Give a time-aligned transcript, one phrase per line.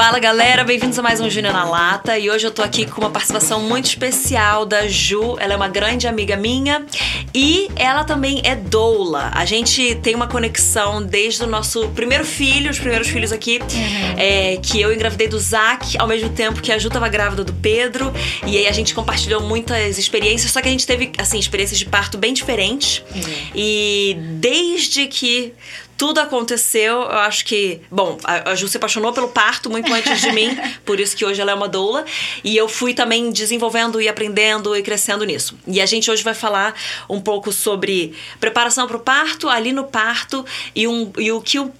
[0.00, 3.02] Fala galera, bem-vindos a mais um Júnior na Lata e hoje eu tô aqui com
[3.02, 5.36] uma participação muito especial da Ju.
[5.38, 6.86] Ela é uma grande amiga minha
[7.34, 9.30] e ela também é doula.
[9.34, 14.14] A gente tem uma conexão desde o nosso primeiro filho, os primeiros filhos aqui, uhum.
[14.16, 17.52] é, que eu engravidei do Zac ao mesmo tempo que a Ju tava grávida do
[17.52, 18.10] Pedro
[18.46, 21.84] e aí a gente compartilhou muitas experiências, só que a gente teve assim experiências de
[21.84, 23.34] parto bem diferentes uhum.
[23.54, 25.52] e desde que
[26.00, 27.02] tudo aconteceu.
[27.02, 27.82] Eu acho que.
[27.90, 31.42] Bom, a, Ju se apaixonou pelo parto muito antes de mim, por isso que hoje
[31.42, 32.06] ela é uma doula.
[32.42, 35.58] E eu fui também desenvolvendo e aprendendo e crescendo nisso.
[35.66, 36.74] E a gente hoje vai falar
[37.06, 40.42] um pouco sobre preparação para o parto, ali no parto
[40.74, 41.70] e, um, e o que o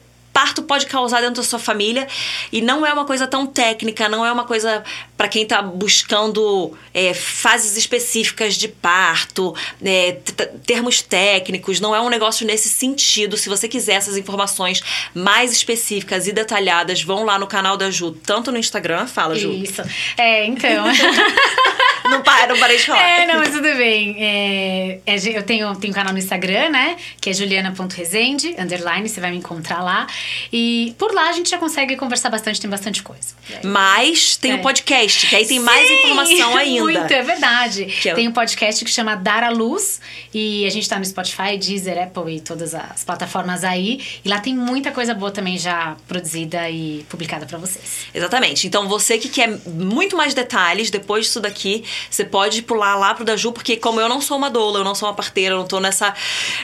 [0.40, 2.08] parto pode causar dentro da sua família
[2.50, 4.82] e não é uma coisa tão técnica, não é uma coisa
[5.18, 10.16] para quem está buscando é, fases específicas de parto, é,
[10.64, 13.36] termos técnicos, não é um negócio nesse sentido.
[13.36, 14.82] Se você quiser essas informações
[15.14, 19.52] mais específicas e detalhadas, vão lá no canal da Ju, tanto no Instagram, fala Ju.
[19.52, 19.82] Isso.
[20.16, 20.86] É, então.
[22.08, 23.02] não, para, não parei de falar.
[23.02, 24.16] É, não, mas tudo bem.
[24.18, 26.96] É, é, eu tenho, tenho um canal no Instagram, né?
[27.20, 30.06] Que é juliana.resende, underline, você vai me encontrar lá.
[30.52, 33.34] E por lá a gente já consegue conversar bastante, tem bastante coisa.
[33.64, 34.58] Mas tem o é.
[34.58, 36.82] um podcast, que aí tem Sim, mais informação ainda.
[36.82, 37.86] Muito, é verdade.
[37.86, 40.00] Que tem um podcast que chama Dar a Luz.
[40.32, 44.00] E a gente tá no Spotify, Deezer, Apple e todas as plataformas aí.
[44.24, 48.06] E lá tem muita coisa boa também já produzida e publicada para vocês.
[48.14, 48.66] Exatamente.
[48.66, 53.24] Então você que quer muito mais detalhes depois disso daqui, você pode pular lá pro
[53.24, 55.58] da Ju, porque como eu não sou uma doula, eu não sou uma parteira, eu
[55.58, 56.14] não tô nessa,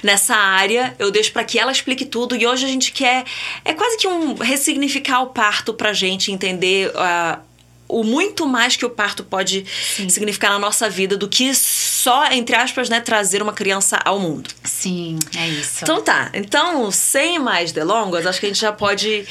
[0.02, 2.36] nessa área, eu deixo para que ela explique tudo.
[2.36, 3.24] E hoje a gente quer
[3.64, 7.40] é quase que um ressignificar o parto pra gente entender uh,
[7.88, 9.64] o muito mais que o parto pode
[9.96, 10.08] Sim.
[10.08, 14.50] significar na nossa vida do que só, entre aspas, né, trazer uma criança ao mundo.
[14.64, 15.80] Sim, é isso.
[15.82, 16.30] Então tá.
[16.34, 19.26] Então, sem mais delongas, acho que a gente já pode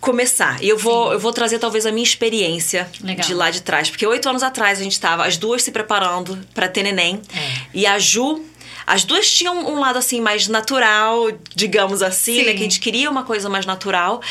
[0.00, 0.62] começar.
[0.62, 3.26] E eu vou, eu vou trazer talvez a minha experiência Legal.
[3.26, 3.90] de lá de trás.
[3.90, 7.20] Porque oito anos atrás a gente tava as duas se preparando para ter neném.
[7.34, 7.56] É.
[7.74, 8.44] E a Ju
[8.86, 12.46] as duas tinham um lado assim mais natural, digamos assim, Sim.
[12.46, 12.52] né?
[12.52, 14.22] Que a gente queria uma coisa mais natural.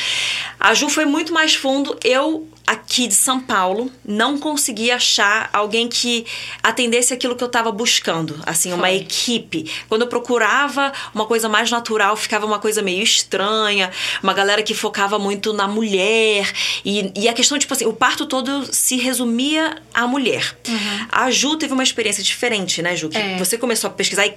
[0.59, 1.97] A Ju foi muito mais fundo.
[2.03, 6.25] Eu aqui de São Paulo, não consegui achar alguém que
[6.63, 8.77] atendesse aquilo que eu estava buscando, assim, Foi.
[8.77, 9.71] uma equipe.
[9.87, 14.73] Quando eu procurava uma coisa mais natural, ficava uma coisa meio estranha, uma galera que
[14.73, 16.51] focava muito na mulher
[16.83, 20.57] e, e a questão tipo assim, o parto todo se resumia à mulher.
[20.67, 21.07] Uhum.
[21.11, 23.09] A Ju teve uma experiência diferente, né, Ju?
[23.09, 23.37] Que é.
[23.37, 24.35] você começou a pesquisar e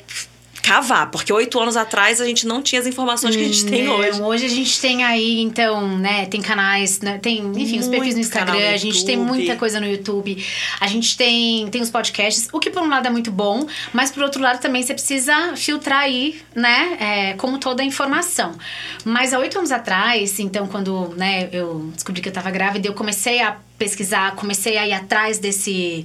[0.63, 3.89] cavar, porque oito anos atrás a gente não tinha as informações que a gente tem
[3.89, 4.21] hoje.
[4.21, 8.15] Hoje a gente tem aí, então, né, tem canais, né, tem, enfim, Muito os perfis
[8.15, 10.45] no Instagram, no a gente tem muita coisa no YouTube,
[10.81, 14.11] a gente tem, tem os podcasts, o que por um lado é muito bom, mas
[14.11, 18.55] por outro lado também você precisa filtrar aí, né, é, como toda a informação.
[19.05, 22.95] Mas há oito anos atrás, então, quando, né, eu descobri que eu tava grávida, eu
[22.95, 26.05] comecei a pesquisar, comecei a ir atrás desse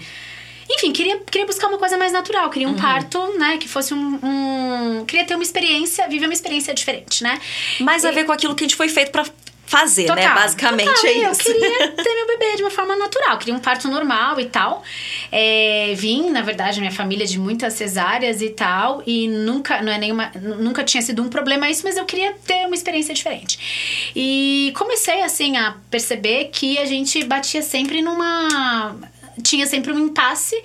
[0.69, 2.49] enfim, queria, queria buscar uma coisa mais natural.
[2.49, 2.77] Queria um uhum.
[2.77, 3.57] parto, né?
[3.57, 7.39] Que fosse um, um, Queria ter uma experiência, viver uma experiência diferente, né?
[7.79, 8.07] Mais e...
[8.07, 9.25] a ver com aquilo que a gente foi feito para
[9.65, 10.07] fazer, né?
[10.09, 10.41] total, né?
[10.41, 11.49] Basicamente total, é isso.
[11.49, 14.83] Eu queria ter meu bebê de uma forma natural, queria um parto normal e tal.
[15.31, 19.97] É, vim, na verdade, minha família de muitas cesáreas e tal, e nunca, não é
[19.97, 24.11] nenhuma, nunca tinha sido um problema isso, mas eu queria ter uma experiência diferente.
[24.15, 28.95] E comecei assim a perceber que a gente batia sempre numa
[29.41, 30.55] tinha sempre um impasse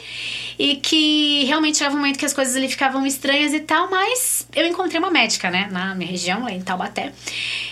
[0.59, 4.47] e que realmente chegava um momento que as coisas ali ficavam estranhas e tal, mas
[4.55, 7.13] eu encontrei uma médica, né, na minha região, lá em Taubaté.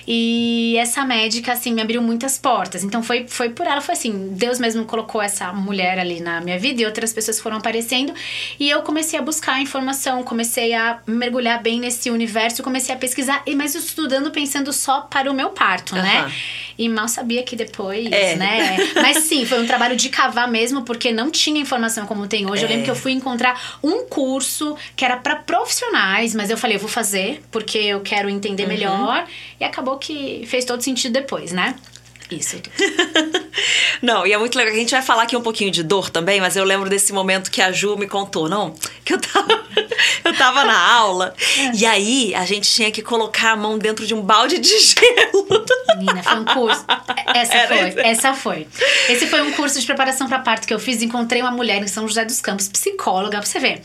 [0.07, 2.85] E essa médica, assim, me abriu muitas portas.
[2.85, 6.59] Então foi, foi por ela, foi assim, Deus mesmo colocou essa mulher ali na minha
[6.59, 8.15] vida e outras pessoas foram aparecendo.
[8.59, 13.43] E eu comecei a buscar informação, comecei a mergulhar bem nesse universo, comecei a pesquisar,
[13.57, 16.03] mas estudando pensando só para o meu parto, uhum.
[16.03, 16.33] né?
[16.79, 18.37] E mal sabia que depois, é.
[18.37, 18.77] né?
[19.01, 22.63] Mas sim, foi um trabalho de cavar mesmo, porque não tinha informação como tem hoje.
[22.63, 22.65] É.
[22.65, 26.77] Eu lembro que eu fui encontrar um curso que era para profissionais, mas eu falei,
[26.77, 28.69] eu vou fazer, porque eu quero entender uhum.
[28.69, 29.27] melhor.
[29.61, 31.75] E acabou que fez todo sentido depois, né?
[32.31, 32.57] Isso.
[34.03, 34.75] não, e é muito legal.
[34.75, 37.51] A gente vai falar aqui um pouquinho de dor também, mas eu lembro desse momento
[37.51, 38.75] que a Ju me contou, não?
[39.05, 39.65] Que eu tava,
[40.25, 41.77] eu tava na aula é.
[41.77, 45.47] e aí a gente tinha que colocar a mão dentro de um balde de gelo.
[45.99, 46.85] Menina, foi um curso.
[47.35, 48.01] Essa Era foi, esse.
[48.01, 48.67] essa foi.
[49.09, 51.03] Esse foi um curso de preparação para parto que eu fiz.
[51.03, 53.83] Encontrei uma mulher em São José dos Campos, psicóloga, pra você ver,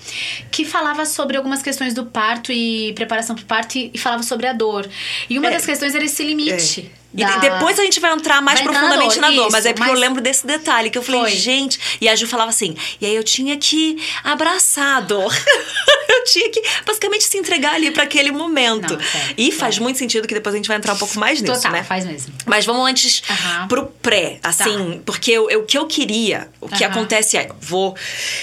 [0.49, 4.47] que falava sobre algumas questões do parto e preparação para parto e, e, falava sobre
[4.47, 4.89] a dor.
[5.29, 5.51] E uma é.
[5.51, 6.91] das questões era esse limite.
[6.97, 7.38] É da...
[7.38, 9.74] E depois a gente vai entrar mais vai profundamente na dor, na dor mas é
[9.74, 9.94] porque mas...
[9.94, 11.31] eu lembro desse detalhe que eu falei, Foi.
[11.31, 11.80] gente.
[12.00, 15.34] E a Ju falava assim, e aí eu tinha que abraçar a dor.
[16.10, 18.94] eu tinha que basicamente se entregar ali para aquele momento.
[18.94, 21.42] Não, certo, e faz muito sentido que depois a gente vai entrar um pouco mais
[21.42, 21.84] nisso, Total, né?
[21.84, 22.34] faz mesmo.
[22.46, 23.68] Mas vamos antes Aham.
[23.68, 26.92] pro pré, assim, porque eu, eu- o que eu queria, o que Aham.
[26.94, 27.96] acontece é, vou.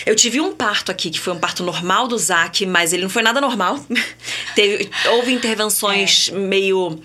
[0.07, 3.11] Eu tive um parto aqui, que foi um parto normal do Zac, mas ele não
[3.11, 3.79] foi nada normal.
[4.55, 6.33] Teve, houve intervenções É.
[6.39, 7.01] meio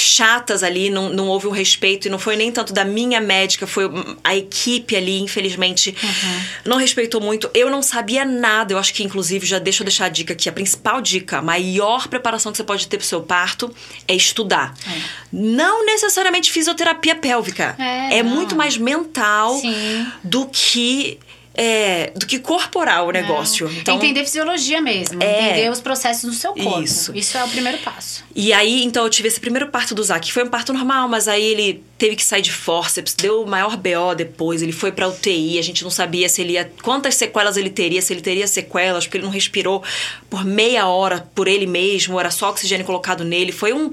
[0.00, 3.66] chatas ali, não, não houve um respeito, e não foi nem tanto da minha médica,
[3.66, 3.84] foi
[4.24, 6.40] a equipe ali, infelizmente, Uhum.
[6.64, 7.50] não respeitou muito.
[7.54, 10.48] Eu não sabia nada, eu acho que, inclusive, já deixa eu deixar a dica aqui,
[10.48, 13.72] a principal dica, a maior preparação que você pode ter pro seu parto
[14.08, 14.74] é estudar.
[15.32, 17.74] Não necessariamente fisioterapia pélvica.
[17.78, 18.30] É, não.
[18.30, 20.06] muito mais mental Sim.
[20.24, 21.18] do que...
[21.54, 23.68] é, do que corporal o negócio.
[23.68, 23.74] Não.
[23.74, 25.22] Então, Entender fisiologia mesmo.
[25.22, 25.50] É.
[25.50, 26.82] Entender os processos do seu corpo.
[26.82, 27.12] Isso.
[27.14, 28.24] Isso é o primeiro passo.
[28.34, 31.08] E aí, então, eu tive esse primeiro parto do Zac, que foi um parto normal,
[31.08, 34.90] mas aí ele teve que sair de fórceps, deu o maior BO depois, ele foi
[34.90, 36.72] pra UTI, a gente não sabia se ele ia.
[36.82, 39.82] quantas sequelas ele teria, se ele teria sequelas, porque ele não respirou
[40.30, 43.52] por meia hora por ele mesmo, era só oxigênio colocado nele.
[43.52, 43.90] Foi um,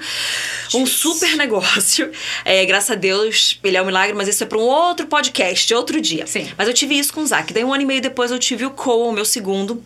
[0.73, 2.09] um super negócio.
[2.45, 5.73] É, graças a Deus, ele é um milagre, mas isso é pra um outro podcast,
[5.73, 6.25] outro dia.
[6.25, 6.47] Sim.
[6.57, 7.46] Mas eu tive isso com o Zac.
[7.53, 9.83] Daí um ano e meio depois eu tive o Cole, o meu segundo.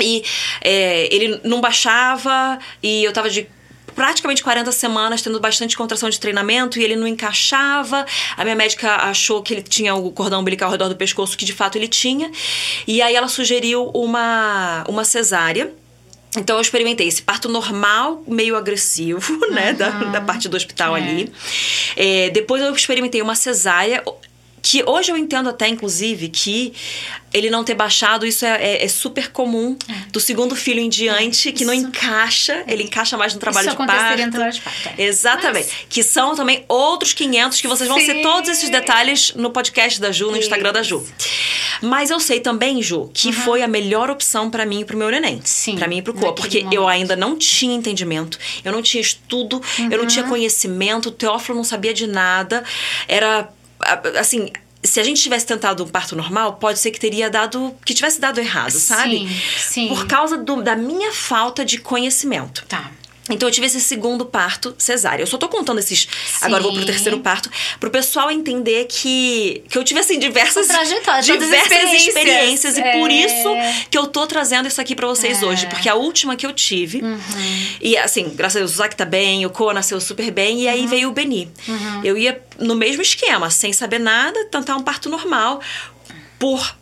[0.00, 0.24] E
[0.62, 3.46] é, ele não baixava e eu tava de
[3.94, 8.06] praticamente 40 semanas tendo bastante contração de treinamento e ele não encaixava.
[8.36, 11.44] A minha médica achou que ele tinha o cordão umbilical ao redor do pescoço, que
[11.44, 12.30] de fato ele tinha.
[12.86, 15.72] E aí ela sugeriu uma, uma cesárea.
[16.36, 19.20] Então eu experimentei esse parto normal, meio agressivo,
[19.52, 19.74] né?
[19.74, 21.00] Da, da parte do hospital É.
[21.00, 21.32] ali.
[21.94, 24.02] É, depois eu experimentei uma cesárea.
[24.62, 26.72] Que hoje eu entendo até, inclusive, que
[27.34, 29.76] ele não ter baixado, isso é, é- é super comum
[30.12, 31.86] do segundo filho em diante, que não Isso.
[31.88, 34.22] encaixa, ele encaixa mais no trabalho Isso de parto.
[34.24, 34.88] no trabalho de parto.
[34.96, 35.02] é.
[35.02, 35.68] Exatamente.
[35.88, 38.22] Que são também outros 500 que vocês vão ser Sim.
[38.22, 41.04] todos esses detalhes no podcast da Ju, no Instagram da Ju.
[41.80, 45.10] Mas eu sei também, Ju, que foi a melhor opção pra mim e pro meu
[45.10, 45.40] neném.
[45.44, 46.88] Sim, Pra mim e pro naquele Porque eu momento.
[46.88, 49.60] ainda não tinha entendimento, eu não tinha estudo,
[49.90, 52.62] eu não tinha conhecimento, o Teófilo não sabia de nada.
[53.08, 53.48] Era,
[54.18, 54.50] assim...
[54.84, 57.72] Se a gente tivesse tentado um parto normal, pode ser que teria dado.
[57.86, 59.20] que tivesse dado errado, sabe?
[59.28, 59.88] Sim, sim.
[59.88, 62.64] Por causa do- da minha falta de conhecimento.
[62.68, 62.90] Tá.
[63.30, 65.22] Então eu tive esse segundo parto cesárea.
[65.22, 66.08] Eu só tô contando esses.
[66.40, 66.86] Agora eu vou pro Sim.
[66.86, 67.48] terceiro parto.
[67.78, 69.62] Pro pessoal entender que.
[69.68, 70.66] Que eu tive, assim, diversas.
[70.68, 72.06] Uma trajetória, todas as diversas experiências.
[72.76, 72.78] experiências.
[72.78, 73.14] E por É.
[73.14, 75.44] isso que eu tô trazendo isso aqui pra vocês É.
[75.44, 75.52] Uhum.
[75.52, 75.66] hoje.
[75.68, 77.00] Porque a última que eu tive.
[77.80, 80.62] E assim, graças a Deus, o Zac tá bem, o Koa nasceu super bem.
[80.62, 80.72] E Uhum.
[80.72, 81.48] aí veio o Beni.
[82.02, 85.60] Eu ia no mesmo esquema, sem saber nada, tentar um parto normal.
[86.40, 86.76] Por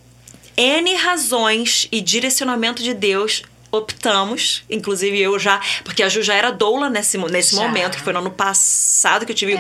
[0.56, 3.42] N razões e direcionamento de Deus,
[3.72, 7.62] optamos, inclusive eu já, porque a Ju já era doula nesse, nesse Já.
[7.62, 9.55] momento, que foi no ano passado que eu tive.
[9.55, 9.56] É,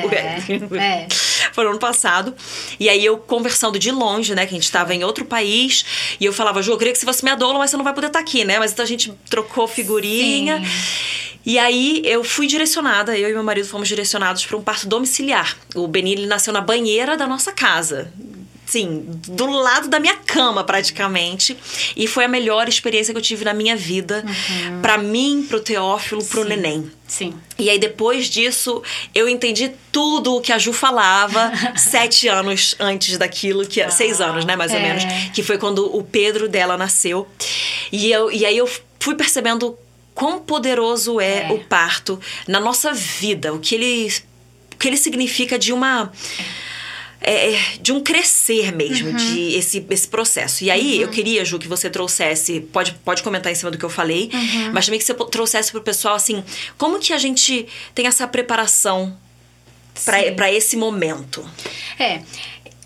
[0.76, 1.08] é.
[1.52, 2.34] Foi no ano passado.
[2.78, 5.84] E aí eu conversando de longe, né, que a gente tava em outro país,
[6.20, 7.92] e eu falava, Ju, eu queria que você fosse minha doula, mas você não vai
[7.92, 8.58] poder estar aqui, né?
[8.58, 10.62] Mas então a gente trocou figurinha.
[11.44, 15.56] E aí eu fui direcionada, eu e meu marido fomos direcionados para um parto domiciliar.
[15.74, 18.12] O Beni ele nasceu na banheira da nossa casa.
[18.70, 21.56] Sim, do lado da minha cama, praticamente.
[21.96, 24.24] E foi a melhor experiência que eu tive na minha vida.
[24.80, 26.48] Pra mim, pro Teófilo, pro Sim.
[26.50, 26.92] neném.
[27.08, 27.34] Sim.
[27.58, 28.80] E aí, depois disso,
[29.12, 34.44] eu entendi tudo o que a Ju falava sete anos antes daquilo, que seis anos,
[34.44, 34.82] né, mais ou é.
[34.82, 35.02] menos,
[35.34, 37.26] que foi quando o Pedro dela nasceu.
[37.90, 38.70] E, eu, e aí eu
[39.00, 39.76] fui percebendo
[40.14, 41.52] quão poderoso é, É.
[41.52, 44.12] o parto na nossa vida, o que ele,
[44.72, 46.12] o que ele significa de uma.
[46.38, 46.69] é,
[47.80, 50.64] de um crescer mesmo, de esse, esse processo.
[50.64, 53.84] E aí, eu queria, Ju, que você trouxesse, pode, pode comentar em cima do que
[53.84, 54.30] eu falei,
[54.72, 56.42] mas também que você trouxesse pro pessoal, assim,
[56.78, 59.16] como que a gente tem essa preparação
[60.36, 61.48] pra esse momento?
[61.98, 62.22] É.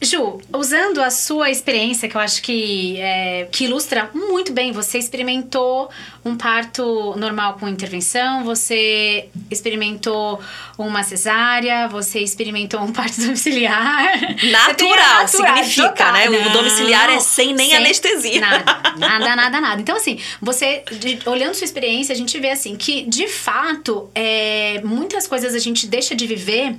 [0.04, 4.98] Ju, usando a sua experiência, que eu acho que, é, que ilustra muito bem, você
[4.98, 5.90] experimentou
[6.24, 10.40] um parto normal com intervenção, você experimentou
[10.78, 14.12] uma cesárea, você experimentou um parto domiciliar.
[14.14, 16.28] A Natural, significa, né?
[16.28, 18.40] O domiciliar é sem nem anestesia.
[18.40, 18.64] Nada,
[18.98, 19.80] nada, nada, nada.
[19.80, 24.80] Então, assim, você, de- olhando sua experiência, a gente vê assim que, de fato, é,
[24.84, 26.74] muitas coisas a gente deixa de viver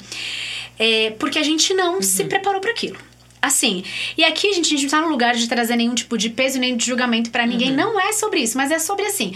[0.77, 2.29] é, porque a gente não se Uhum.
[2.29, 2.97] preparou para aquilo.
[3.45, 3.83] Assim,
[4.17, 6.59] e aqui gente, a gente não tá no lugar de trazer nenhum tipo de peso
[6.59, 7.69] nem de julgamento pra ninguém.
[7.69, 7.75] Uhum.
[7.75, 9.35] Não é sobre isso, mas é sobre assim.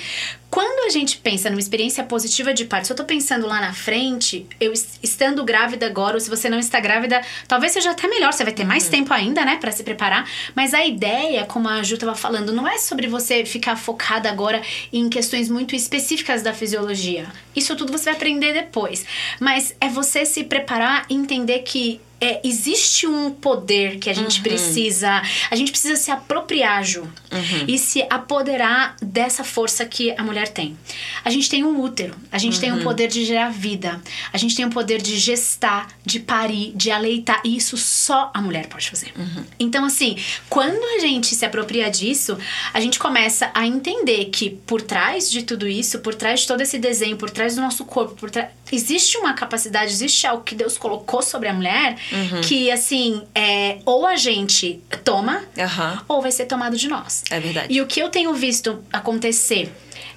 [0.50, 3.72] quando a gente pensa numa experiência positiva de parto, se eu tô pensando lá na
[3.72, 8.34] frente, eu estando grávida agora, ou se você não está grávida, talvez seja até melhor,
[8.34, 8.92] você vai ter mais uhum.
[8.92, 10.28] tempo ainda, né, para se preparar.
[10.56, 14.62] Mas a ideia, como a Ju tava falando, não é sobre você ficar focada agora
[14.92, 17.28] em questões muito específicas da fisiologia.
[17.56, 19.06] Isso tudo você vai aprender depois.
[19.40, 24.38] Mas é você se preparar e entender que é, existe um poder que a gente
[24.38, 24.44] uhum.
[24.44, 25.22] precisa.
[25.50, 27.02] A gente precisa se apropriar, Ju.
[27.02, 27.66] Uhum.
[27.68, 30.78] E se apoderar dessa força que a mulher tem.
[31.24, 32.62] A gente tem um útero, a gente uhum.
[32.62, 34.02] tem o um poder de gerar vida,
[34.34, 37.42] a gente tem o um poder de gestar, de parir, de aleitar.
[37.46, 39.12] E isso só a mulher pode fazer.
[39.16, 39.44] Uhum.
[39.60, 40.18] Então, assim,
[40.50, 42.38] quando a gente se apropria disso,
[42.74, 46.62] a gente começa a entender que por trás de tudo isso, por trás de todo
[46.62, 50.56] esse desenho, por trás do nosso corpo, por trás, existe uma capacidade, existe algo que
[50.56, 52.42] Deus colocou sobre a mulher Uhum.
[52.42, 56.00] Que, assim, é, ou a gente toma, uhum.
[56.08, 57.24] ou vai ser tomado de nós.
[57.30, 57.74] É verdade.
[57.74, 59.72] E o que eu tenho visto acontecer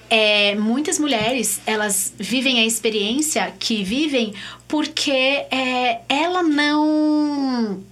[0.09, 4.33] é, muitas mulheres elas vivem a experiência que vivem
[4.67, 7.83] porque é, ela não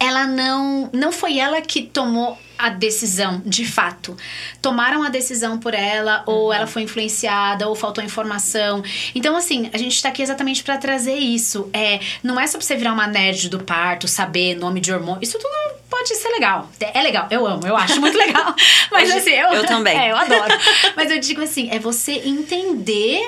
[0.00, 4.16] ela não não foi ela que tomou a decisão, de fato.
[4.60, 6.52] Tomaram a decisão por ela, ou uhum.
[6.52, 8.84] ela foi influenciada, ou faltou informação.
[9.16, 11.68] Então, assim, a gente tá aqui exatamente para trazer isso.
[11.72, 15.18] É, não é só pra você virar uma nerd do parto, saber nome de hormônio.
[15.20, 15.52] Isso tudo
[15.90, 16.70] pode ser legal.
[16.94, 18.54] É legal, eu amo, eu acho muito legal.
[18.92, 19.92] Mas assim, eu, eu também.
[20.02, 20.54] É, eu adoro.
[20.96, 23.20] Mas eu digo assim, é você entender.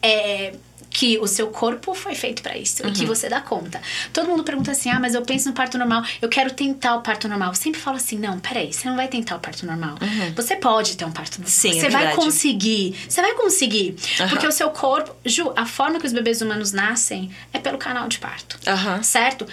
[0.00, 0.54] É,
[0.92, 2.90] que o seu corpo foi feito para isso uhum.
[2.90, 3.06] e que uhum.
[3.06, 3.80] você dá conta.
[4.12, 7.00] Todo mundo pergunta assim: ah, mas eu penso no parto normal, eu quero tentar o
[7.00, 7.50] parto normal.
[7.50, 9.96] Eu sempre falo assim: não, peraí, você não vai tentar o parto normal.
[10.00, 10.34] Uhum.
[10.34, 11.50] Você pode ter um parto normal.
[11.50, 12.94] Sim, você é vai conseguir.
[13.08, 13.96] Você vai conseguir.
[14.20, 14.28] Uhum.
[14.28, 15.14] Porque o seu corpo.
[15.24, 18.58] Ju, a forma que os bebês humanos nascem é pelo canal de parto.
[19.02, 19.46] Certo?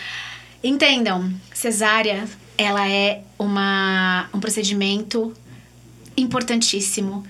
[0.64, 2.28] Entendam, cesárea,
[2.58, 5.34] ela é uma, um procedimento
[6.18, 7.26] importantíssimo.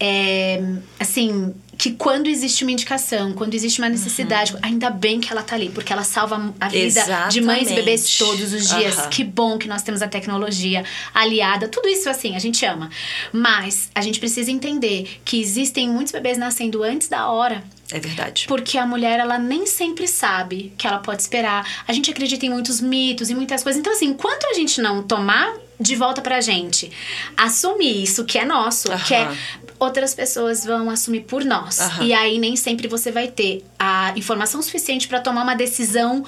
[0.00, 0.62] É,
[0.98, 4.58] assim, que quando existe uma indicação, quando existe uma necessidade, uhum.
[4.62, 7.32] ainda bem que ela tá ali, porque ela salva a vida Exatamente.
[7.32, 8.98] de mães e bebês todos os dias.
[8.98, 9.10] Uhum.
[9.10, 11.68] Que bom que nós temos a tecnologia aliada.
[11.68, 12.90] Tudo isso, assim, a gente ama.
[13.32, 17.62] Mas a gente precisa entender que existem muitos bebês nascendo antes da hora.
[17.92, 18.46] É verdade.
[18.48, 21.64] Porque a mulher, ela nem sempre sabe que ela pode esperar.
[21.86, 23.78] A gente acredita em muitos mitos e muitas coisas.
[23.78, 26.90] Então, assim, enquanto a gente não tomar de volta pra gente,
[27.36, 29.30] assumir isso que é nosso, que é
[29.78, 31.78] outras pessoas vão assumir por nós.
[32.00, 36.24] E aí nem sempre você vai ter a informação suficiente para tomar uma decisão,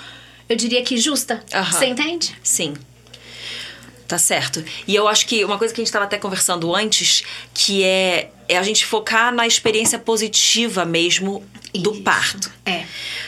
[0.48, 1.42] eu diria que justa.
[1.70, 2.36] Você entende?
[2.42, 2.74] Sim.
[4.06, 4.64] Tá certo.
[4.88, 7.22] E eu acho que uma coisa que a gente estava até conversando antes,
[7.54, 11.44] que é, é a gente focar na experiência positiva mesmo
[11.78, 12.02] do Isso.
[12.02, 12.50] parto.
[12.64, 12.84] É.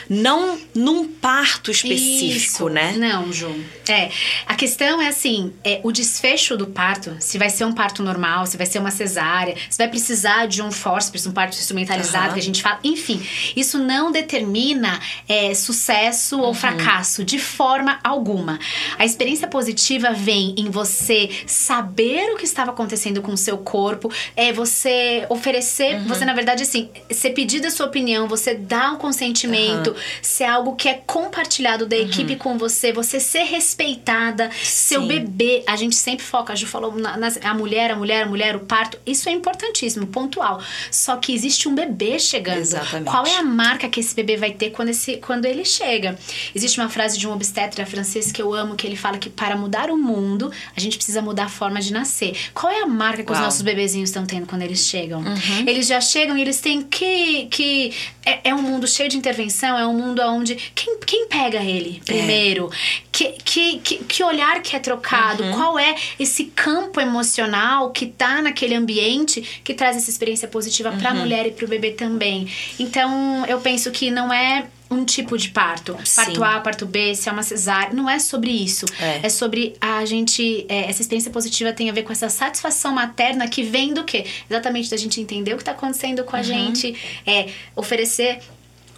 [0.09, 2.69] Não num parto específico, Isso.
[2.69, 2.93] né?
[2.97, 3.53] Não, Ju.
[3.87, 4.09] É.
[4.45, 8.45] A questão é assim: é, o desfecho do parto, se vai ser um parto normal,
[8.45, 12.33] se vai ser uma cesárea, se vai precisar de um forceps, um parto instrumentalizado uhum.
[12.33, 12.79] que a gente fala.
[12.83, 16.43] Enfim, isso não determina é, sucesso uhum.
[16.43, 18.59] ou fracasso de forma alguma.
[18.97, 24.11] A experiência positiva vem em você saber o que estava acontecendo com o seu corpo,
[24.35, 26.07] é você oferecer, uhum.
[26.07, 29.95] você, na verdade, assim, ser pedida a sua opinião, você dar um consentimento, uhum.
[30.21, 32.03] ser algo que é compartilhado da uhum.
[32.03, 34.63] equipe com você, você ser respeitada, Sim.
[34.63, 35.63] seu bebê.
[35.67, 38.55] A gente sempre foca, a Ju falou, na, na, a mulher, a mulher, a mulher,
[38.55, 38.97] o parto.
[39.05, 40.61] Isso é importantíssimo, pontual.
[40.91, 42.59] Só que existe um bebê chegando.
[42.59, 43.09] Exatamente.
[43.09, 46.17] Qual é a marca que esse bebê vai ter quando, esse, quando ele chega?
[46.55, 49.55] Existe uma frase de um obstetra francês que eu amo, que ele fala que para
[49.55, 52.35] mudar o mundo, a gente precisa mudar a forma de nascer.
[52.53, 53.39] Qual é a marca que Uau.
[53.39, 55.19] os nossos bebezinhos estão tendo quando eles chegam?
[55.21, 55.67] Uhum.
[55.67, 57.93] Eles já chegam e eles têm que, que
[58.25, 60.55] é, é, um mundo cheio de intervenção, é um mundo onde.
[60.73, 62.69] Quem, quem pega ele primeiro?
[62.71, 63.03] É.
[63.11, 65.43] Que, que, que, que, olhar que é trocado?
[65.43, 65.51] Uhum.
[65.51, 70.97] Qual é esse campo emocional que tá naquele ambiente que traz essa experiência positiva uhum.
[70.97, 72.47] para a mulher e para o bebê também?
[72.79, 75.93] Então, eu penso que não é um tipo de parto.
[75.93, 76.43] Parto Sim.
[76.43, 77.93] A, parto B, se é uma cesárea.
[77.93, 78.85] Não é sobre isso.
[78.99, 80.65] É, é sobre a gente.
[80.69, 84.25] É, essa experiência positiva tem a ver com essa satisfação materna que vem do quê?
[84.49, 86.45] Exatamente da gente entender o que está acontecendo com a uhum.
[86.45, 86.95] gente,
[87.25, 88.39] é oferecer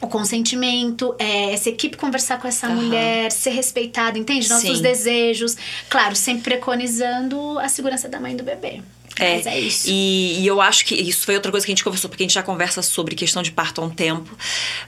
[0.01, 2.75] o consentimento, é, essa equipe conversar com essa uhum.
[2.75, 4.49] mulher, ser respeitada, entende?
[4.49, 4.81] Nossos Sim.
[4.81, 5.57] desejos.
[5.89, 8.81] Claro, sempre preconizando a segurança da mãe e do bebê.
[9.19, 9.87] É, Mas é isso.
[9.89, 12.25] E, e, eu acho que isso foi outra coisa que a gente conversou, porque a
[12.25, 14.35] gente já conversa sobre questão de parto há um tempo.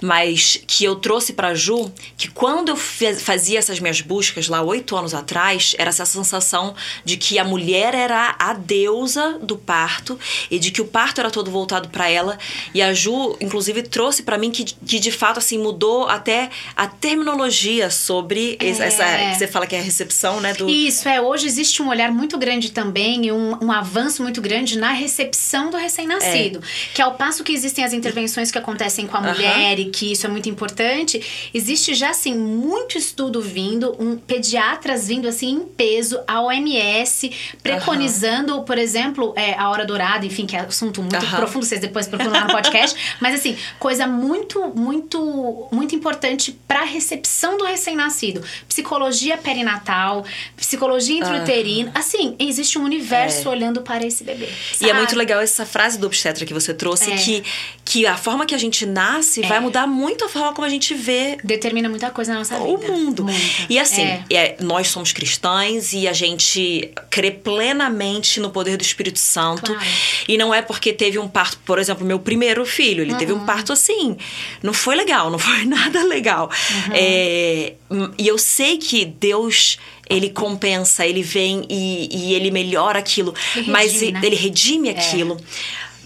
[0.02, 4.96] mas que eu trouxe pra Ju, que quando eu fazia essas minhas buscas lá oito
[4.96, 10.20] anos atrás, era essa sensação de que a mulher era a deusa do parto
[10.52, 12.38] e de que o parto era todo voltado para ela.
[12.74, 16.88] E a Ju, inclusive, trouxe para mim que, que de fato assim mudou até a
[16.88, 18.68] terminologia sobre é.
[18.68, 20.54] essa que você fala que é a recepção, né?
[20.54, 20.70] Do...
[20.70, 21.22] Isso é.
[21.22, 25.70] Hoje existe um olhar muito grande também e um, um avanço muito grande na recepção
[25.70, 26.94] do recém-nascido, é.
[26.94, 30.26] que ao passo que existem as intervenções que acontecem com a mulher e que isso
[30.26, 36.20] é muito importante, existe já assim muito estudo vindo, um pediatras vindo assim em peso,
[36.28, 37.32] a OMS
[37.62, 42.08] preconizando, por exemplo, é, a hora dourada, enfim, que é assunto muito profundo, vocês depois
[42.08, 47.66] procuram lá no podcast, mas assim, coisa muito, muito, muito importante para a recepção do
[47.66, 48.44] recém-nascido.
[48.68, 53.52] Psicologia perinatal, psicologia intrauterina, assim, existe um universo é.
[53.52, 54.48] olhando para esse bebê.
[54.48, 54.86] Sabe?
[54.86, 57.16] E é muito legal essa frase do obstetra que você trouxe, é.
[57.18, 57.44] que,
[57.86, 59.60] que a forma que a gente nasce vai é.
[59.60, 61.38] mudar muito a forma como a gente vê.
[61.44, 62.70] Determina muita coisa na nossa vida.
[62.70, 63.26] O mundo.
[63.70, 64.26] E assim, é.
[64.32, 64.58] é.
[64.60, 69.74] nós somos cristãs e a gente crê plenamente no poder do Espírito Santo.
[69.74, 69.88] Claro.
[70.28, 73.18] E não é porque teve um parto, por exemplo, meu primeiro filho, ele uhum.
[73.18, 73.46] teve um uhum.
[73.46, 74.18] parto assim.
[74.62, 76.50] Não foi legal, não foi nada legal.
[76.50, 76.94] Uhum.
[76.94, 77.74] É,
[78.18, 79.78] e eu sei que Deus
[80.10, 84.22] ele compensa, ele vem e, e ele melhora aquilo, ele mas redime, né?
[84.24, 84.92] ele redime é.
[84.92, 85.38] aquilo.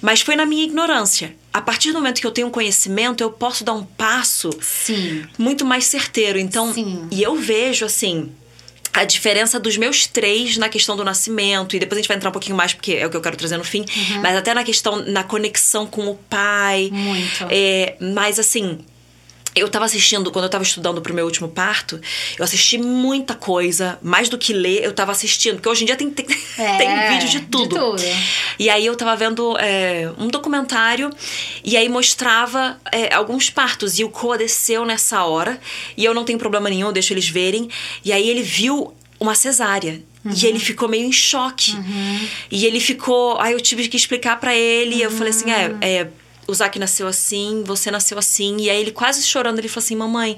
[0.01, 1.36] Mas foi na minha ignorância.
[1.53, 5.24] A partir do momento que eu tenho conhecimento, eu posso dar um passo Sim.
[5.38, 6.39] muito mais certeiro.
[6.39, 7.08] Então, Sim.
[7.12, 8.31] e eu vejo assim,
[8.93, 12.29] a diferença dos meus três na questão do nascimento, e depois a gente vai entrar
[12.29, 14.22] um pouquinho mais, porque é o que eu quero trazer no fim, uhum.
[14.22, 16.89] mas até na questão, na conexão com o pai.
[16.91, 17.48] Muito.
[17.50, 18.79] É, mas assim,
[19.55, 22.00] eu estava assistindo, quando eu estava estudando pro meu último parto,
[22.38, 25.96] eu assisti muita coisa, mais do que ler, eu estava assistindo, porque hoje em dia
[25.96, 26.25] tem, tem,
[26.58, 27.70] é, tem vídeo de tudo.
[27.70, 28.03] de tudo.
[28.58, 31.10] E aí eu estava vendo é, um documentário
[31.63, 35.60] e aí mostrava é, alguns partos e o Koa desceu nessa hora
[35.98, 37.70] e eu não tenho problema nenhum, eu deixo eles verem.
[38.05, 40.01] E aí ele viu uma cesárea.
[40.24, 40.34] Uhum.
[40.36, 41.72] E ele ficou meio em choque.
[41.72, 42.27] Uhum.
[42.51, 43.39] E ele ficou.
[43.39, 44.98] Aí eu tive que explicar para ele.
[44.98, 45.01] Uhum.
[45.01, 46.08] Eu falei assim: é, é
[46.48, 48.57] o Zac nasceu assim, você nasceu assim.
[48.60, 50.38] E aí ele quase chorando, ele falou assim: Mamãe,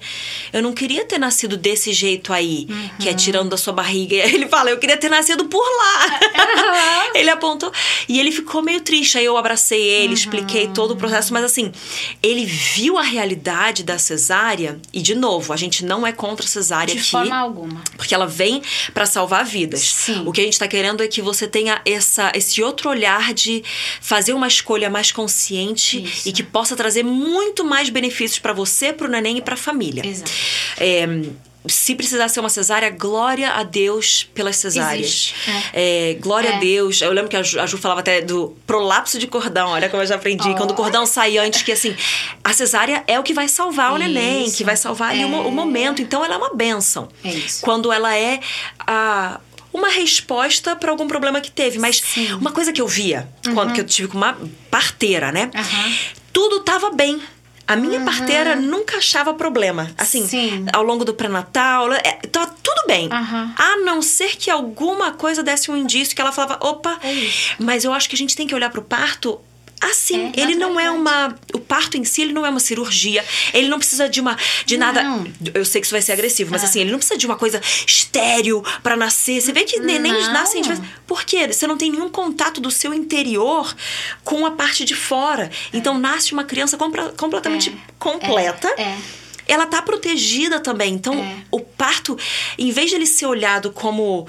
[0.52, 2.90] eu não queria ter nascido desse jeito aí, uhum.
[3.00, 4.16] que é tirando da sua barriga.
[4.16, 6.20] E aí ele fala: Eu queria ter nascido por lá.
[6.20, 7.12] Uhum.
[7.16, 7.72] ele apontou.
[8.08, 9.18] E ele ficou meio triste.
[9.18, 10.14] Aí eu abracei ele, uhum.
[10.14, 11.34] expliquei todo o processo.
[11.34, 11.72] Mas assim,
[12.22, 14.80] ele viu a realidade da cesárea.
[14.92, 17.06] E de novo, a gente não é contra a cesárea de aqui.
[17.06, 17.82] De forma alguma.
[17.98, 18.62] Porque ela vem
[18.94, 19.82] para salvar vidas.
[19.82, 20.24] Sim.
[20.26, 23.64] O que a gente tá querendo é que você tenha essa, esse outro olhar de
[24.02, 26.30] fazer uma escolha mais consciente isso.
[26.30, 29.58] e que possa trazer muito mais benefícios para você, para o neném e para a
[29.58, 30.06] família.
[30.06, 30.32] Exato.
[30.78, 31.08] É,
[31.66, 35.34] se precisar ser uma cesárea, glória a Deus pelas cesáreas.
[35.74, 36.10] É.
[36.12, 36.56] É, glória é.
[36.56, 37.02] a Deus.
[37.02, 39.70] Eu lembro que a Ju, a Ju, falava até do prolapso de cordão.
[39.70, 40.50] Olha como eu já aprendi.
[40.50, 40.56] Oh.
[40.56, 41.96] Quando o cordão sai antes, que assim,
[42.44, 45.52] a cesárea é o que vai salvar o neném, que vai salvar ali o, o,
[45.52, 46.02] momento.
[46.02, 47.08] Então ela é uma bênção.
[47.24, 47.30] É.
[47.62, 48.42] Quando ela é
[48.80, 49.40] a
[49.74, 51.80] uma resposta para algum problema que teve.
[51.80, 52.34] Mas Sim.
[52.34, 53.54] uma coisa que eu via uhum.
[53.54, 54.38] quando que eu tive com uma
[54.70, 55.50] parteira, né?
[55.54, 55.96] Uhum.
[56.32, 57.22] Tudo tava bem.
[57.66, 58.06] A minha uhum.
[58.06, 59.90] parteira nunca achava problema.
[59.98, 60.66] Assim, Sim.
[60.74, 63.06] ao longo do pré-natal, é, tava tudo bem.
[63.06, 63.54] Uhum.
[63.56, 67.86] A não ser que alguma coisa desse um indício que ela falava, opa, é mas
[67.86, 69.40] eu acho que a gente tem que olhar pro parto
[69.86, 70.32] assim.
[70.36, 71.36] É, ele não é uma.
[71.54, 73.24] O parto em si, ele não é uma cirurgia.
[73.54, 74.38] Ele não precisa de uma.
[74.66, 74.88] de não.
[74.88, 75.32] nada.
[75.54, 76.66] Eu sei que isso vai ser agressivo, mas ah.
[76.66, 79.42] assim, ele não precisa de uma coisa estéreo para nascer.
[79.42, 80.82] Você vê que nenéns nascem de vez.
[81.06, 81.48] Por quê?
[81.48, 83.76] Você não tem nenhum contato do seu interior
[84.24, 85.50] com a parte de fora.
[85.72, 85.78] É.
[85.78, 87.92] Então nasce uma criança completamente é.
[88.00, 88.74] completa.
[88.78, 88.84] É.
[88.84, 88.98] é.
[89.46, 90.94] Ela tá protegida também.
[90.94, 91.36] Então, é.
[91.52, 92.18] o parto,
[92.58, 94.26] em vez de ele ser olhado como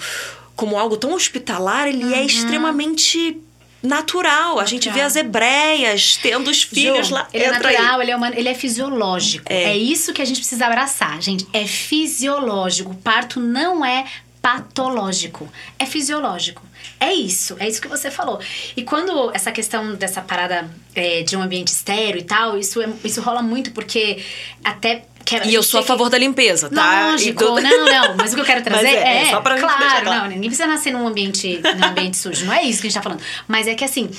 [0.57, 2.15] como algo tão hospitalar, ele é uhum.
[2.15, 3.41] é extremamente
[3.85, 4.59] natural.
[4.59, 7.29] A gente vê as hebreias tendo os filhos lá.
[7.33, 9.53] Ele é natural, ele é, humano, ele é fisiológico.
[9.53, 9.65] É.
[9.65, 11.47] é isso que a gente precisa abraçar, gente.
[11.53, 12.93] É fisiológico.
[12.93, 14.07] O parto não é
[14.41, 15.49] patológico.
[15.79, 16.63] É fisiológico.
[17.01, 18.41] É isso, é isso que você falou.
[18.77, 22.89] E quando essa questão dessa parada é, de um ambiente estéreo e tal, isso, é,
[23.05, 24.23] isso rola muito porque
[24.63, 25.05] até
[25.45, 26.11] e eu sou a favor que...
[26.13, 27.11] da limpeza, tá?
[27.13, 28.17] Lógico, não, não.
[28.17, 30.67] Mas o que eu quero trazer é, é, só pra claro, claro, não, ninguém precisa
[30.67, 32.45] nascer num ambiente, num ambiente sujo.
[32.45, 33.23] Não é isso que a gente tá falando.
[33.49, 34.11] Mas é que assim,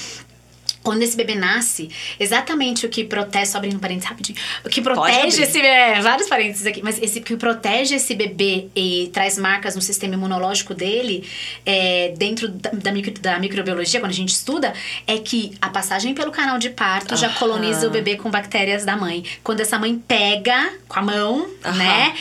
[0.85, 4.83] quando esse bebê nasce, exatamente o que protege, só abrindo um parênteses rapidinho, o que
[4.83, 9.75] protege esse bebê, vários parênteses aqui, mas esse que protege esse bebê e traz marcas
[9.75, 11.27] no sistema imunológico dele,
[11.65, 14.73] é, dentro da, da, micro, da, microbiologia, quando a gente estuda,
[15.07, 18.95] é que a passagem pelo canal de parto já coloniza o bebê com bactérias da
[18.95, 19.23] mãe.
[19.43, 22.13] Quando essa mãe pega com a mão, né,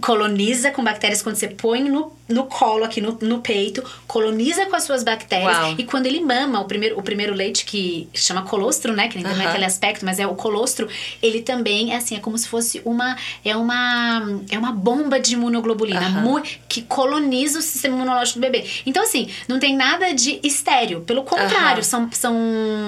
[0.00, 4.76] coloniza com bactérias quando você põe no no colo, aqui no, no peito, coloniza com
[4.76, 5.58] as suas bactérias.
[5.58, 5.74] Uau.
[5.76, 9.08] E quando ele mama, o primeiro, o primeiro leite que chama colostro, né?
[9.08, 9.48] Que nem é Aham.
[9.48, 10.88] aquele aspecto, mas é o colostro,
[11.22, 13.16] ele também é assim, é como se fosse uma.
[13.44, 18.64] É uma, é uma bomba de imunoglobulina mu- que coloniza o sistema imunológico do bebê.
[18.86, 21.02] Então, assim, não tem nada de estéreo.
[21.02, 21.82] Pelo contrário, Aham.
[21.82, 22.34] são, são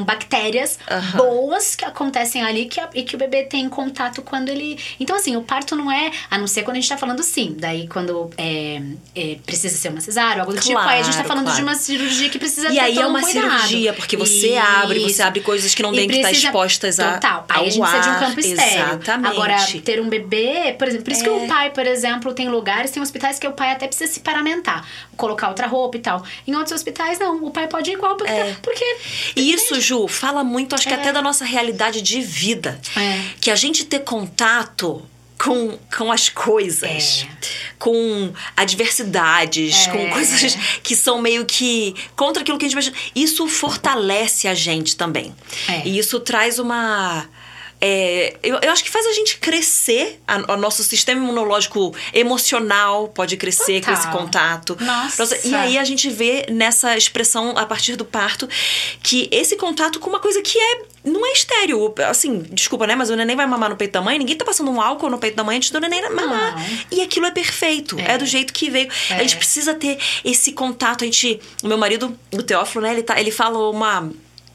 [0.06, 0.78] bactérias
[1.16, 4.78] boas que acontecem ali que e que o bebê tem contato quando ele.
[4.98, 6.10] Então, assim, o parto não é.
[6.30, 7.54] A não ser quando a gente tá falando sim.
[7.58, 8.80] Daí, quando é,
[9.14, 11.56] é, precisa ser uma cesárea algo do tipo, aí a gente tá Claro, falando claro.
[11.56, 13.50] de uma cirurgia que precisa E ter aí todo é um uma cuidado.
[13.50, 17.14] cirurgia, porque você abre, você abre coisas que não E têm que estar expostas a,
[17.14, 17.44] Total.
[17.48, 18.20] Aí a ao gente precisa de um ar.
[18.20, 18.80] campo estéreo.
[18.86, 19.32] Exatamente.
[19.32, 21.32] Agora, ter um bebê, por exemplo, por isso que É.
[21.32, 24.86] o pai, por exemplo, tem lugares, tem hospitais que o pai até precisa se paramentar,
[25.16, 26.24] colocar outra roupa e tal.
[26.46, 27.44] Em outros hospitais, não.
[27.44, 28.32] O pai pode ir igual, porque.
[28.32, 28.56] É.
[28.62, 28.84] porque
[29.34, 30.96] E isso, Ju, fala muito, acho que É.
[30.96, 32.80] até da nossa realidade de vida.
[32.96, 33.20] É.
[33.40, 35.02] Que a gente ter contato
[35.42, 37.28] com, com as coisas, É.
[37.78, 39.90] com adversidades, É.
[39.90, 42.96] com coisas que são meio que contra aquilo que a gente imagina.
[43.14, 45.34] Isso fortalece a gente também.
[45.68, 45.86] É.
[45.86, 47.28] E isso traz uma.
[47.80, 53.08] É, eu, eu acho que faz a gente crescer, a- o nosso sistema imunológico emocional
[53.08, 53.94] pode crescer com Total.
[53.94, 54.76] esse contato.
[54.80, 55.46] Nossa.
[55.46, 58.48] E aí a gente vê nessa expressão a partir do parto
[59.02, 61.94] que esse contato com uma coisa que é não é estéreo.
[62.08, 62.96] Assim, desculpa, né?
[62.96, 65.18] Mas o neném vai mamar no peito da mãe, ninguém tá passando um álcool no
[65.18, 66.56] peito da mãe antes do neném mamar.
[66.58, 66.78] Não.
[66.90, 67.96] E aquilo é perfeito.
[67.98, 68.18] É, É.
[68.18, 68.88] do jeito que veio.
[69.10, 69.18] A É.
[69.20, 71.04] gente precisa ter esse contato.
[71.04, 71.40] A gente.
[71.62, 72.92] O meu marido, o Teófilo, né?
[72.92, 74.10] Ele, tá, ele falou uma.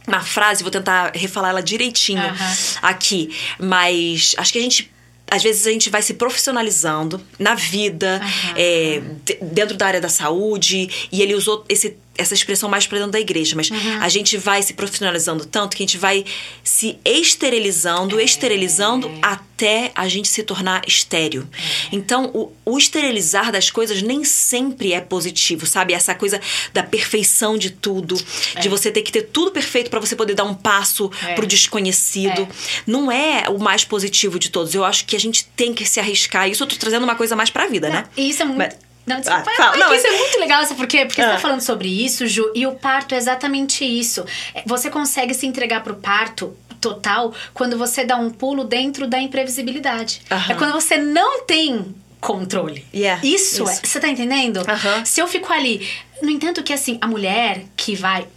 [0.07, 2.55] Uma frase, vou tentar refalar ela direitinho Aham.
[2.81, 3.35] aqui.
[3.59, 4.91] Mas acho que a gente.
[5.29, 8.53] Às vezes a gente vai se profissionalizando na vida, Aham.
[8.57, 12.97] é, de- dentro da área da saúde, e ele usou esse, essa expressão mais pra
[12.97, 13.69] dentro da igreja, mas
[13.99, 16.23] a gente vai se profissionalizando tanto que a gente vai
[16.63, 21.47] se esterilizando, esterilizando até a gente se tornar estéreo.
[21.91, 25.93] Então, o, o esterilizar das coisas nem sempre é positivo, sabe?
[25.93, 26.39] Essa coisa
[26.73, 28.15] da perfeição de tudo,
[28.59, 31.33] de você ter que ter tudo perfeito pra você poder dar um passo É.
[31.33, 32.41] pro desconhecido.
[32.41, 32.47] É.
[32.85, 34.75] Não é o mais positivo de todos.
[34.75, 36.49] Eu acho que a gente tem que se arriscar.
[36.49, 38.03] Isso eu tô trazendo uma coisa mais pra vida, né?
[38.17, 38.57] E isso é muito.
[38.57, 39.75] Mas- Não, desculpa, Ah, fala.
[39.75, 41.05] é Não, mas- isso é muito legal, sabe por quê?
[41.05, 41.33] Porque você Ah.
[41.33, 44.25] tá falando sobre isso, Ju, e o parto é exatamente isso.
[44.55, 49.19] É, Você consegue se entregar pro parto total quando você dá um pulo dentro da
[49.19, 50.21] imprevisibilidade.
[50.49, 52.85] É quando você não tem controle.
[52.93, 53.73] Yeah, isso, é.
[53.73, 53.81] isso.
[53.85, 54.61] Você tá entendendo?
[55.05, 55.87] Se eu fico ali.
[56.21, 58.27] No entanto, que assim, a mulher que vai.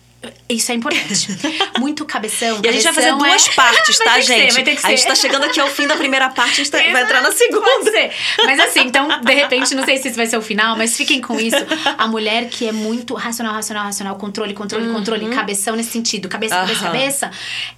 [0.48, 1.28] Isso é importante.
[1.78, 2.60] Muito cabeção.
[2.62, 4.62] E a gente vai fazer cabeção duas é- partes, tá, ser, gente?
[4.62, 5.08] que A gente ser.
[5.08, 7.90] tá chegando aqui ao fim da primeira parte, a gente tá- vai entrar na segunda.
[7.90, 8.10] ser.
[8.44, 11.20] Mas assim, então, de repente, não sei se isso vai ser o final, mas fiquem
[11.20, 11.56] com isso.
[11.98, 16.54] A mulher que é muito racional, racional, racional, controle, controle, controle, cabeção nesse sentido, cabeça,
[16.54, 16.90] cabeça, Uhum.
[16.90, 16.92] Aham.
[16.98, 17.30] cabeça,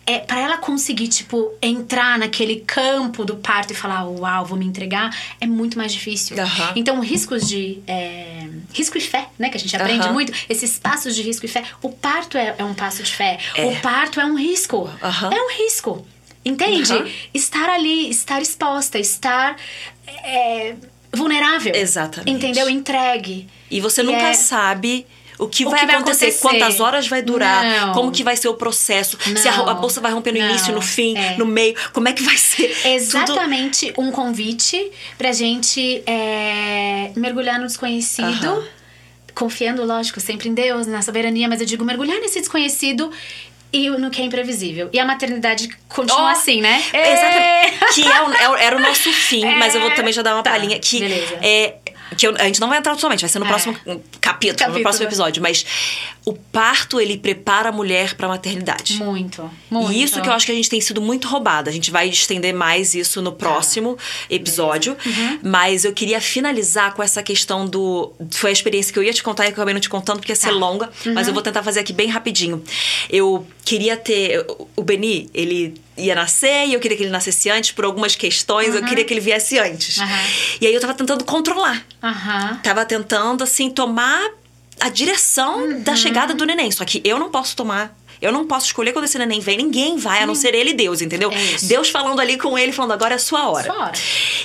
[0.07, 4.65] é para ela conseguir, tipo, entrar naquele campo do parto e falar, uau, vou me
[4.67, 6.37] entregar, é muito mais difícil.
[6.41, 6.73] Aham.
[6.77, 7.79] Então, riscos de.
[7.87, 9.49] é, risco e fé, né?
[9.49, 11.63] Que a gente aprende muito, esses passos de risco e fé.
[11.83, 13.39] O parto é, é um passo de fé.
[13.55, 13.65] É.
[13.67, 14.91] O parto é um risco.
[15.03, 15.31] Aham.
[15.33, 16.07] É um risco.
[16.45, 16.93] Entende?
[16.93, 17.09] Aham.
[17.35, 19.57] Estar ali, estar exposta, estar
[20.07, 20.75] é,
[21.13, 21.75] vulnerável.
[21.75, 22.31] Exatamente.
[22.31, 22.69] Entendeu?
[22.71, 23.49] Entregue.
[23.71, 25.07] E você nunca é- sabe
[25.39, 26.41] o que, O vai, que vai acontecer, acontecer.
[26.41, 27.93] quantas horas vai durar, Não.
[27.93, 29.69] como que vai ser o processo, se a, Não.
[29.69, 30.49] a bolsa vai romper no Não.
[30.49, 31.37] início, no fim, É.
[31.37, 32.69] no meio, como é que vai ser.
[32.75, 38.25] Tudo- Exatamente um convite pra gente é, mergulhar no desconhecido.
[38.47, 38.65] Aham.
[39.37, 43.13] Confiando, lógico, sempre em Deus, na soberania, mas eu digo mergulhar nesse desconhecido
[43.71, 44.89] e no que é imprevisível.
[44.93, 46.83] E a maternidade continua Oh, assim, né?
[46.93, 47.95] Exatamente.
[47.95, 49.57] Que é o- é era o nosso fim, É.
[49.59, 51.39] mas eu vou também já dar uma Tá, palhinha que beleza.
[51.43, 51.75] é.
[52.17, 53.49] Que eu- a gente não vai entrar totalmente, vai ser no É.
[53.49, 54.83] próximo capítulo, no Capítulo.
[54.83, 55.43] próximo episódio.
[55.43, 55.65] Mas
[56.25, 58.95] o parto, ele prepara a mulher pra maternidade.
[59.03, 59.93] Muito, muito.
[59.93, 61.69] E isso que eu acho que a gente tem sido muito roubada.
[61.71, 63.99] A gente vai estender mais isso no próximo
[64.31, 64.97] episódio.
[65.05, 65.39] Uhum.
[65.43, 68.13] Mas eu queria finalizar com essa questão do.
[68.31, 70.19] Foi a experiência que eu ia te contar e que eu acabei não te contando
[70.19, 70.55] porque ia ser Tá.
[70.55, 70.91] longa.
[71.15, 72.63] Mas eu vou tentar fazer aqui bem rapidinho.
[73.11, 74.45] Eu queria ter.
[74.77, 78.75] O Beni, ele ia nascer e eu queria que ele nascesse antes por algumas questões.
[78.75, 79.99] Eu queria que ele viesse antes.
[79.99, 80.19] Aham.
[80.61, 81.85] E aí eu tava tentando controlar.
[82.03, 82.61] Aham.
[82.63, 84.31] Tava tentando, assim, tomar
[84.81, 85.81] a direção Uhum.
[85.83, 86.71] da chegada do neném.
[86.71, 87.97] Só que eu não posso tomar.
[88.21, 89.57] Eu não posso escolher quando esse neném vem.
[89.59, 91.31] Ninguém vai, a não ser ele e Deus, entendeu?
[91.31, 91.37] É.
[91.63, 93.67] Deus falando ali com ele, falando, agora é a sua hora.
[93.73, 93.93] Sua hora.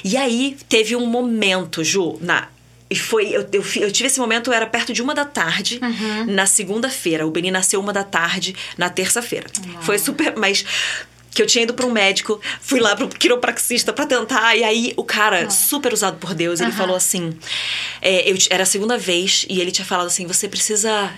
[0.04, 2.48] E aí, teve um momento, Ju, na...
[2.90, 3.28] E foi.
[3.30, 6.26] Eu, eu, eu tive esse momento, era perto de uma da tarde, Uhum.
[6.34, 7.26] na segunda-feira.
[7.26, 9.48] O Beni nasceu uma da tarde, na terça-feira.
[9.80, 10.36] Foi super.
[10.36, 10.66] Mas.
[11.34, 14.94] Que eu tinha ido pra um médico, fui lá pro quiropraxista pra tentar, e aí
[14.98, 17.38] o cara, super usado por Deus, ele falou assim:
[18.02, 21.10] é, eu, era a segunda vez, e ele tinha falado assim: você precisa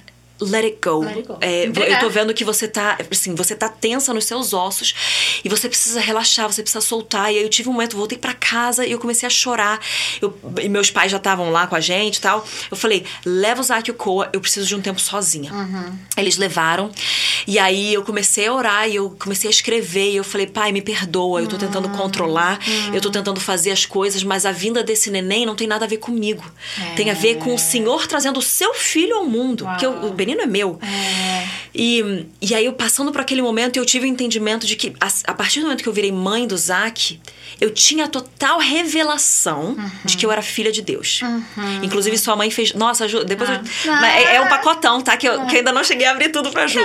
[0.42, 1.00] let it go.
[1.00, 1.38] Let it go.
[1.42, 4.94] É, eu tô vendo que você tá, assim, você tá tensa nos seus ossos
[5.44, 7.32] e você precisa relaxar, você precisa soltar.
[7.34, 9.80] E aí eu tive um momento, voltei pra casa e eu comecei a chorar.
[10.22, 12.46] Eu- e meus pais já estavam lá com a gente e tal.
[12.70, 15.52] Eu falei, leva o Zac e o Koa, eu preciso de um tempo sozinha.
[16.18, 16.92] Eles levaram.
[17.48, 20.12] E aí eu comecei a orar e eu comecei a escrever.
[20.12, 22.60] E eu falei, pai, me perdoa, eu tô tentando controlar,
[22.94, 25.88] eu tô tentando fazer as coisas, mas a vinda desse neném não tem nada a
[25.88, 26.44] ver comigo.
[26.96, 29.66] Tem a ver com o Senhor trazendo o seu filho ao mundo.
[29.66, 30.80] Porque o, o menino é meu.
[30.82, 31.48] É.
[31.76, 35.08] E, e aí, eu passando por aquele momento, eu tive o entendimento de que, a,
[35.32, 37.20] a partir do momento que eu virei mãe do Zac,
[37.60, 41.22] eu tinha a total revelação de que eu era filha de Deus.
[41.82, 42.74] Inclusive, sua mãe fez.
[42.74, 44.08] Nossa, Ju, depois eu- Ah.
[44.08, 45.18] É, é um pacotão, tá?
[45.18, 46.80] Que eu, que eu ainda não cheguei a abrir tudo pra Ju.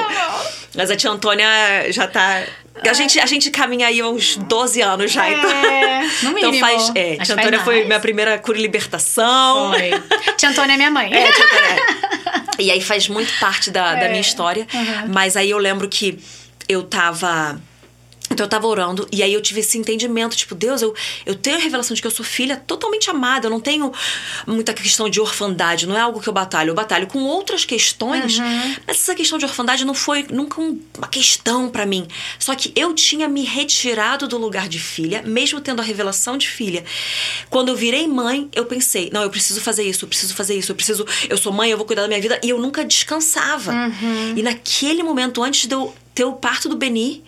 [0.74, 1.46] Mas a tia Antônia
[1.90, 2.44] já tá.
[2.88, 5.50] A gente, a gente caminha aí uns 12 anos já, então.
[5.50, 6.58] É, no Então mínimo.
[6.60, 6.92] faz.
[6.94, 7.86] É, Acho tia Antônia foi mais.
[7.86, 9.72] minha primeira cura e libertação.
[9.72, 9.90] Foi.
[10.36, 11.12] Tia Antônia é minha mãe.
[11.12, 12.08] É, tia Antônia.
[12.60, 14.08] E aí faz muito parte da, da É.
[14.08, 14.66] minha história.
[14.74, 15.12] Uhum.
[15.12, 16.18] Mas aí eu lembro que
[16.68, 17.60] eu tava.
[18.30, 21.56] Então eu tava orando e aí eu tive esse entendimento, tipo, Deus, eu, eu tenho
[21.56, 23.92] a revelação de que eu sou filha totalmente amada, eu não tenho
[24.46, 28.38] muita questão de orfandade, não é algo que eu batalho, eu batalho com outras questões,
[28.38, 28.44] Uhum.
[28.86, 32.06] mas essa questão de orfandade não foi nunca um- uma questão pra mim.
[32.38, 36.48] Só que eu tinha me retirado do lugar de filha, mesmo tendo a revelação de
[36.48, 36.84] filha.
[37.50, 40.70] Quando eu virei mãe, eu pensei, não, eu preciso fazer isso, eu preciso fazer isso,
[40.72, 43.72] eu preciso, eu sou mãe, eu vou cuidar da minha vida, e eu nunca descansava.
[43.72, 44.34] Uhum.
[44.36, 47.22] E naquele momento, antes de eu ter o parto do Beni,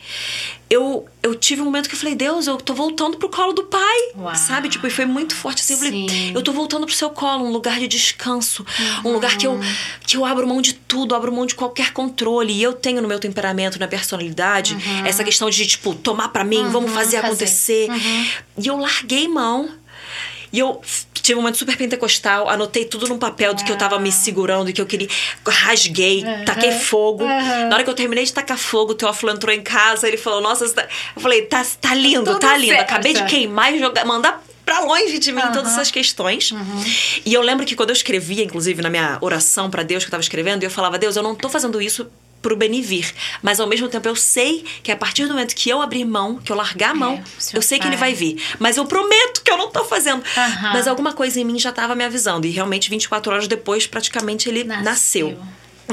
[0.69, 3.63] eu, eu tive um momento que eu falei, Deus, eu tô voltando pro colo do
[3.63, 3.99] pai.
[4.17, 4.35] Uau.
[4.35, 4.69] Sabe?
[4.69, 5.75] Tipo, e foi muito forte assim.
[5.75, 6.33] Eu falei, Sim.
[6.35, 8.67] eu tô voltando pro seu colo, um lugar de descanso.
[9.05, 9.61] Um lugar que eu,
[10.05, 12.53] que eu abro mão de tudo, abro mão de qualquer controle.
[12.53, 14.77] E eu tenho no meu temperamento, na personalidade,
[15.07, 17.27] essa questão de, tipo, tomar pra mim, vamos fazer, fazer.
[17.27, 17.89] acontecer.
[18.59, 19.71] E eu larguei mão.
[20.53, 20.81] E eu
[21.15, 24.71] tive um momento super pentecostal, anotei tudo num papel do que eu tava me segurando
[24.71, 25.09] e que eu queria.
[25.47, 27.25] Rasguei, taquei fogo.
[27.25, 27.69] Aham.
[27.69, 30.41] Na hora que eu terminei de tacar fogo, o Teófilo entrou em casa, ele falou:
[30.41, 30.87] Nossa, você tá...
[31.15, 32.75] eu falei: Tá, tá lindo, Tudo tá lindo.
[32.75, 32.91] certo.
[32.91, 36.53] Acabei de queimar e jogar, mandar pra longe de mim todas essas questões.
[37.25, 40.13] E eu lembro que quando eu escrevia, inclusive na minha oração pra Deus que eu
[40.13, 42.07] tava escrevendo, eu falava: Deus, eu não tô fazendo isso
[42.43, 43.13] pro Beni vir.
[43.43, 46.37] Mas ao mesmo tempo eu sei que a partir do momento que eu abrir mão,
[46.39, 48.15] que eu largar a mão, É, o Senhor eu sei que ele vai.
[48.15, 48.43] vir.
[48.59, 50.23] Mas eu prometo que eu não tô fazendo.
[50.73, 52.47] Mas alguma coisa em mim já tava me avisando.
[52.47, 54.85] E realmente, 24 horas depois, praticamente ele Nasceu.
[55.31, 55.39] nasceu.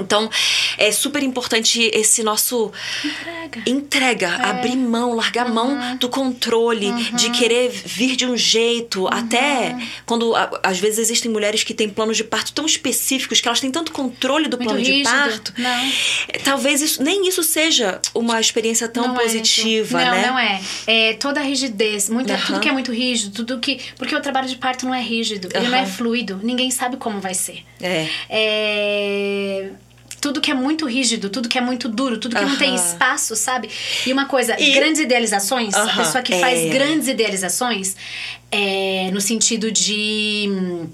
[0.02, 0.30] Então,
[0.78, 2.72] é super importante esse nosso
[3.04, 3.62] Entrega.
[3.66, 4.46] entrega, É.
[4.50, 5.54] abrir mão, largar Uhum.
[5.54, 9.08] mão do controle, de querer vir de um jeito, Uhum.
[9.08, 10.34] até quando
[10.64, 13.92] às vezes existem mulheres que têm planos de parto tão específicos que elas têm tanto
[13.92, 15.10] controle do Muito plano de rígido.
[15.10, 15.54] parto.
[15.58, 15.92] Não.
[16.30, 20.10] É, Talvez isso, nem isso seja uma experiência tão Não é positiva, isso.
[20.10, 20.28] não, né?
[20.28, 20.62] Não, é.
[20.88, 22.10] É toda a rigidez.
[22.10, 22.24] Aham.
[22.46, 23.80] Tudo que é muito rígido, tudo que.
[23.98, 26.40] Porque o trabalho de parto não é rígido, ele não é fluido.
[26.44, 27.64] Ninguém sabe como vai ser.
[27.82, 28.08] É.
[28.30, 29.70] É,
[30.20, 33.36] Tudo que é muito rígido, tudo que é muito duro, tudo que não tem espaço,
[33.36, 33.70] sabe?
[34.06, 36.40] E uma coisa, E- grandes idealizações, a Aham, pessoa que é.
[36.40, 37.96] faz grandes idealizações,
[38.52, 40.88] é, no sentido de.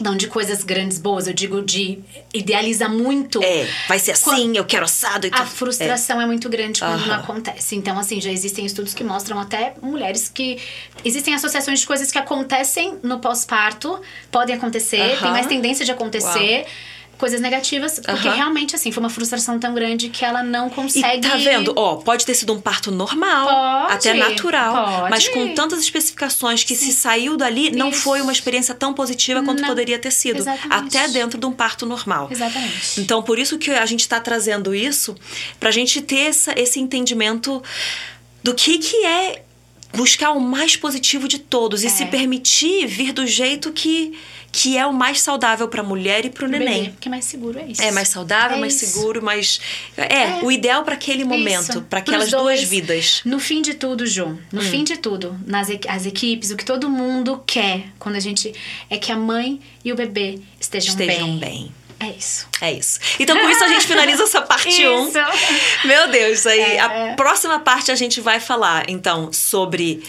[0.00, 1.98] Não de coisas grandes, boas, eu digo de
[2.34, 3.40] idealiza muito.
[3.42, 5.46] É, vai ser assim, eu quero assado e A tal.
[5.46, 6.26] frustração é.
[6.26, 7.22] muito grande quando não Aham.
[7.22, 7.76] acontece.
[7.76, 10.58] Então, assim, já existem estudos que mostram até mulheres que.
[11.04, 16.64] Existem associações de coisas que acontecem no pós-parto, podem acontecer, tem mais tendência de acontecer.
[17.22, 21.28] Coisas negativas, porque realmente, assim, foi uma frustração tão grande que ela não E consegue.
[21.28, 21.72] tá vendo?
[21.76, 23.46] Ó, pode ter sido um parto normal,
[23.86, 25.10] Pode, até natural, pode.
[25.10, 28.00] mas com tantas especificações que se saiu dali não Isso.
[28.00, 29.68] foi uma experiência tão positiva quanto Não.
[29.68, 30.96] poderia ter sido, Exatamente.
[30.96, 32.26] até dentro de um parto normal.
[32.28, 33.00] Exatamente.
[33.00, 35.14] Então, por isso que a gente tá trazendo isso,
[35.60, 37.62] pra gente ter essa, esse entendimento
[38.42, 39.44] do que que é
[39.92, 41.90] buscar o mais positivo de todos e É.
[41.90, 44.16] se permitir vir do jeito que,
[44.50, 46.90] que é o mais saudável pra mulher e pro Bebê, neném.
[46.90, 47.82] porque mais seguro é isso.
[47.82, 48.94] É mais saudável, É mais isso.
[48.94, 49.60] seguro, mais.
[49.96, 50.40] É, É.
[50.42, 51.82] o ideal pra aquele momento, Isso.
[51.82, 52.68] pra aquelas Pros duas dois.
[52.68, 53.20] vidas.
[53.24, 54.38] No fim de tudo, Ju, Hum.
[54.52, 58.52] no fim de tudo, nas as equipes, o que todo mundo quer quando a gente
[58.90, 61.72] é que a mãe e o bebê estejam, Estejam bem.
[62.02, 62.46] É isso.
[62.60, 62.98] É isso.
[63.18, 65.08] Então, com isso, a gente finaliza essa parte 1.
[65.08, 65.18] Isso.
[65.86, 66.80] Meu Deus, aí É.
[66.80, 70.02] a próxima parte a gente vai falar, então, sobre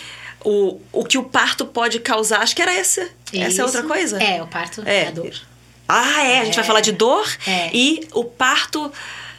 [0.44, 2.42] o, o que o parto pode causar.
[2.42, 3.02] Acho que era essa.
[3.32, 3.62] Essa é Isso.
[3.64, 4.22] outra coisa?
[4.22, 5.04] É, o parto É.
[5.04, 5.34] é a dor.
[5.88, 6.40] Ah, é.
[6.40, 7.70] A gente vai falar de dor É.
[7.74, 8.92] e o parto.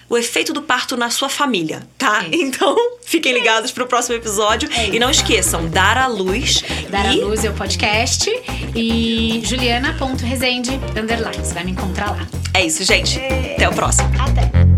[0.09, 2.23] O efeito do parto na sua família, tá?
[2.23, 2.45] Isso.
[2.55, 4.69] Então, fiquem ligados pro próximo episódio.
[4.73, 6.63] É e não esqueçam, dar à luz.
[6.91, 7.21] Dar e...
[7.21, 8.31] a luz é o podcast
[8.77, 11.45] e juliana.resende underline.
[11.45, 12.27] Você vai me encontrar lá.
[12.53, 13.19] É isso, gente.
[13.19, 14.09] Até o próximo.
[14.21, 14.74] Até.